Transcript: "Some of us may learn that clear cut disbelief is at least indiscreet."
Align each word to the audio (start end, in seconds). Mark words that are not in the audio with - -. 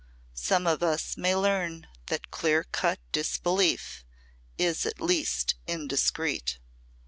"Some 0.33 0.65
of 0.65 0.81
us 0.81 1.15
may 1.15 1.35
learn 1.35 1.85
that 2.07 2.31
clear 2.31 2.63
cut 2.63 2.97
disbelief 3.11 4.03
is 4.57 4.83
at 4.87 4.99
least 4.99 5.53
indiscreet." 5.67 6.57